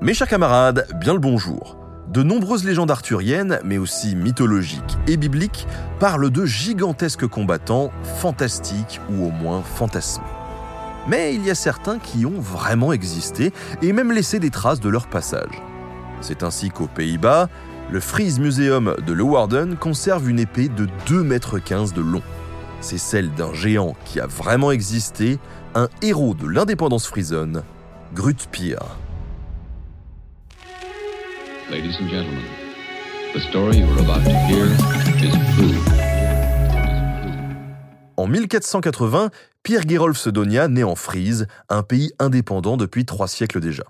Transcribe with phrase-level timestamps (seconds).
[0.00, 1.76] Mes chers camarades, bien le bonjour.
[2.12, 5.66] De nombreuses légendes arthuriennes, mais aussi mythologiques et bibliques,
[5.98, 10.24] parlent de gigantesques combattants fantastiques ou au moins fantasmés.
[11.08, 14.90] Mais il y a certains qui ont vraiment existé et même laissé des traces de
[14.90, 15.60] leur passage.
[16.20, 17.48] C'est ainsi qu'aux Pays-Bas,
[17.90, 21.58] le Fries Museum de Leeuwarden conserve une épée de 2,15 mètres
[21.94, 22.22] de long.
[22.80, 25.38] C'est celle d'un géant qui a vraiment existé,
[25.74, 27.62] un héros de l'indépendance frisonne,
[28.14, 28.78] Grutpir.
[31.70, 32.44] Ladies and gentlemen,
[33.34, 34.66] the story you're about to hear
[35.22, 35.78] is true.
[38.16, 39.30] En 1480,
[39.62, 43.84] Pierre Gerolf Sedonia naît en Frise, un pays indépendant depuis trois siècles déjà.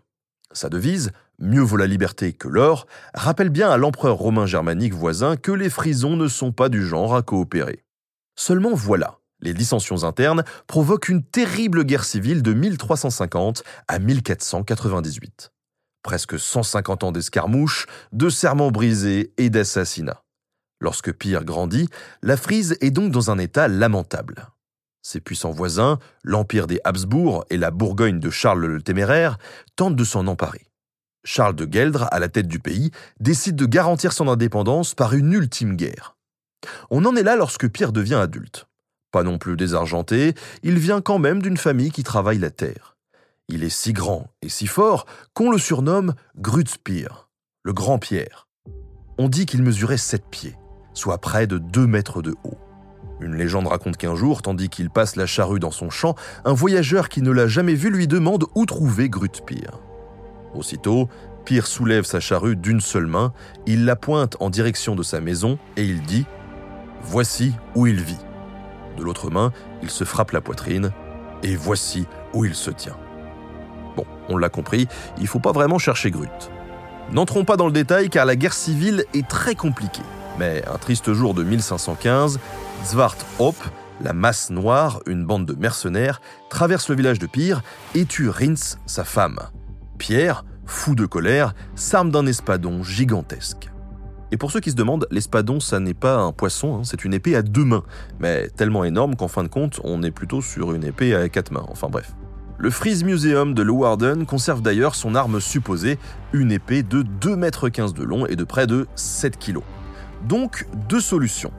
[0.52, 5.36] Sa devise, Mieux vaut la liberté que l'or, rappelle bien à l'empereur romain germanique voisin
[5.36, 7.84] que les Frisons ne sont pas du genre à coopérer.
[8.34, 15.52] Seulement voilà, les dissensions internes provoquent une terrible guerre civile de 1350 à 1498.
[16.02, 20.24] Presque 150 ans d'escarmouches, de serments brisés et d'assassinats.
[20.80, 21.88] Lorsque Pire grandit,
[22.22, 24.48] la Frise est donc dans un état lamentable.
[25.02, 29.38] Ses puissants voisins, l'Empire des Habsbourg et la Bourgogne de Charles le Téméraire,
[29.76, 30.67] tentent de s'en emparer.
[31.30, 32.90] Charles de Gueldre, à la tête du pays,
[33.20, 36.16] décide de garantir son indépendance par une ultime guerre.
[36.88, 38.66] On en est là lorsque Pierre devient adulte.
[39.12, 42.96] Pas non plus désargenté, il vient quand même d'une famille qui travaille la terre.
[43.48, 47.28] Il est si grand et si fort qu'on le surnomme Grutspire,
[47.62, 48.48] le grand Pierre.
[49.18, 50.56] On dit qu'il mesurait sept pieds,
[50.94, 52.58] soit près de deux mètres de haut.
[53.20, 56.14] Une légende raconte qu'un jour, tandis qu'il passe la charrue dans son champ,
[56.46, 59.78] un voyageur qui ne l'a jamais vu lui demande où trouver Grutpire.
[60.54, 61.08] Aussitôt,
[61.44, 63.32] Pierre soulève sa charrue d'une seule main,
[63.66, 66.22] il la pointe en direction de sa maison et il dit⁇
[67.02, 68.14] Voici où il vit⁇
[68.98, 70.92] De l'autre main, il se frappe la poitrine
[71.42, 72.96] et voici où il se tient.
[73.96, 74.86] Bon, on l'a compris,
[75.16, 76.50] il ne faut pas vraiment chercher Grut.
[77.12, 80.02] N'entrons pas dans le détail car la guerre civile est très compliquée.
[80.38, 82.38] Mais un triste jour de 1515,
[82.84, 83.56] Zwart Hop,
[84.00, 86.20] la masse noire, une bande de mercenaires,
[86.50, 87.62] traverse le village de Pire
[87.94, 89.38] et tue Rins, sa femme.
[89.98, 93.70] Pierre, fou de colère, s'arme d'un espadon gigantesque.
[94.30, 97.14] Et pour ceux qui se demandent, l'espadon, ça n'est pas un poisson, hein, c'est une
[97.14, 97.84] épée à deux mains,
[98.20, 101.50] mais tellement énorme qu'en fin de compte, on est plutôt sur une épée à quatre
[101.50, 102.14] mains, enfin bref.
[102.58, 105.98] Le Frise Museum de Leeuwarden conserve d'ailleurs son arme supposée,
[106.32, 109.60] une épée de 2,15 mètres de long et de près de 7 kg.
[110.26, 111.52] Donc, deux solutions.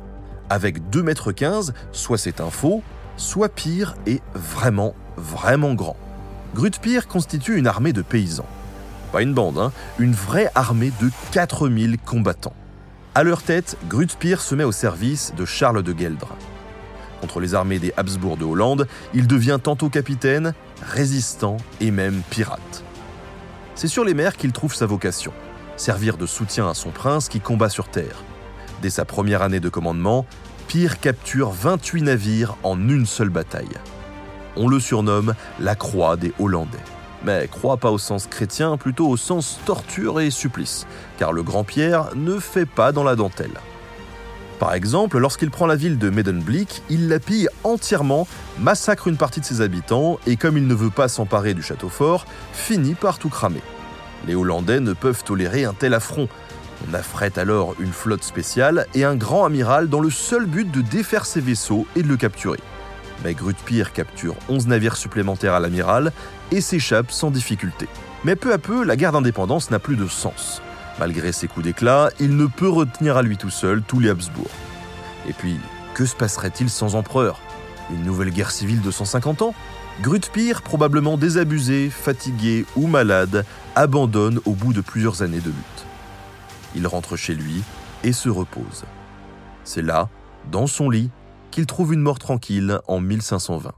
[0.49, 2.83] Avec 2,15 mètres, soit c'est un faux,
[3.15, 5.95] soit pire et vraiment, vraiment grand.
[6.55, 8.47] Grutpir constitue une armée de paysans.
[9.11, 12.55] Pas une bande, hein, une vraie armée de 4000 combattants.
[13.15, 16.35] À leur tête, Grutpir se met au service de Charles de Gueldre.
[17.21, 22.83] Contre les armées des Habsbourg de Hollande, il devient tantôt capitaine, résistant et même pirate.
[23.75, 25.33] C'est sur les mers qu'il trouve sa vocation,
[25.75, 28.23] servir de soutien à son prince qui combat sur terre.
[28.81, 30.25] Dès sa première année de commandement,
[30.67, 33.77] Pire capture 28 navires en une seule bataille.
[34.55, 36.77] On le surnomme la croix des Hollandais.
[37.23, 40.87] Mais croix pas au sens chrétien, plutôt au sens torture et supplice,
[41.17, 43.59] car le grand Pierre ne fait pas dans la dentelle.
[44.59, 48.27] Par exemple, lorsqu'il prend la ville de Medemblik, il la pille entièrement,
[48.59, 51.87] massacre une partie de ses habitants et comme il ne veut pas s'emparer du château
[51.87, 53.61] fort, finit par tout cramer.
[54.27, 56.27] Les Hollandais ne peuvent tolérer un tel affront.
[56.89, 60.81] On affrète alors une flotte spéciale et un grand amiral dans le seul but de
[60.81, 62.59] défaire ses vaisseaux et de le capturer
[63.23, 66.11] mais Grutpir capture 11 navires supplémentaires à l'amiral
[66.51, 67.87] et s'échappe sans difficulté.
[68.23, 70.61] Mais peu à peu, la guerre d'indépendance n'a plus de sens.
[70.99, 74.49] Malgré ses coups d'éclat, il ne peut retenir à lui tout seul tous les Habsbourg.
[75.27, 75.57] Et puis,
[75.93, 77.39] que se passerait-il sans empereur?
[77.91, 79.53] Une nouvelle guerre civile de 150 ans?
[80.01, 83.45] Grutpir, probablement désabusé, fatigué ou malade,
[83.75, 85.85] abandonne au bout de plusieurs années de lutte.
[86.75, 87.63] Il rentre chez lui
[88.03, 88.85] et se repose.
[89.63, 90.09] C'est là,
[90.51, 91.09] dans son lit,
[91.51, 93.73] qu'il trouve une mort tranquille en 1520.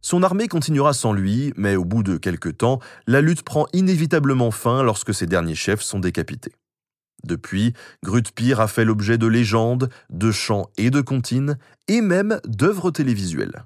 [0.00, 4.50] Son armée continuera sans lui, mais au bout de quelque temps, la lutte prend inévitablement
[4.50, 6.52] fin lorsque ses derniers chefs sont décapités.
[7.24, 7.72] Depuis,
[8.04, 11.58] Grutpir a fait l'objet de légendes, de chants et de comptines,
[11.88, 13.64] et même d'œuvres télévisuelles.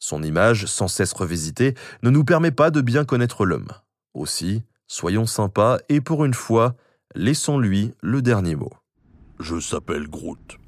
[0.00, 3.68] Son image, sans cesse revisitée, ne nous permet pas de bien connaître l'homme.
[4.14, 6.74] Aussi, soyons sympas et pour une fois,
[7.14, 8.72] laissons-lui le dernier mot.
[9.38, 10.58] Je s'appelle Groot.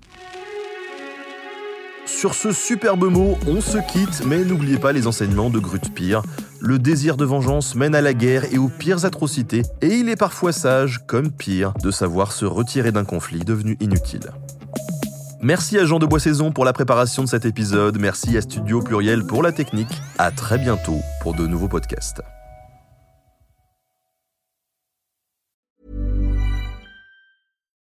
[2.21, 6.21] Sur ce superbe mot, on se quitte, mais n'oubliez pas les enseignements de Grutpir.
[6.61, 10.17] Le désir de vengeance mène à la guerre et aux pires atrocités, et il est
[10.17, 14.33] parfois sage, comme pire, de savoir se retirer d'un conflit devenu inutile.
[15.41, 19.27] Merci à Jean de Boissaison pour la préparation de cet épisode, merci à Studio Pluriel
[19.27, 20.03] pour la technique.
[20.19, 22.21] À très bientôt pour de nouveaux podcasts.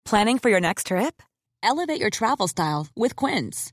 [0.05, 1.23] Planning for your next trip?
[1.63, 3.73] Elevate your travel style with Quince.